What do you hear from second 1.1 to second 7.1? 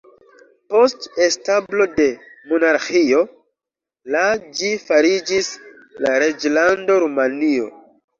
establo de monarĥio la ĝi fariĝis la Reĝlando